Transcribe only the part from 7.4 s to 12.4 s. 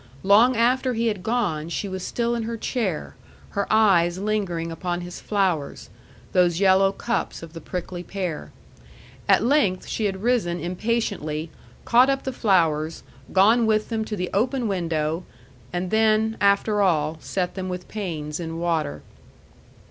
of the prickly pear. At length she had risen impatiently, caught up the